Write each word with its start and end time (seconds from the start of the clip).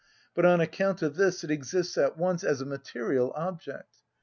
But 0.33 0.45
on 0.47 0.59
account 0.59 1.03
of 1.03 1.15
this 1.15 1.43
it 1.43 1.51
exists 1.51 1.95
at 1.95 2.17
once 2.17 2.43
as 2.43 2.59
a 2.59 2.65
material 2.65 3.31
object. 3.35 3.97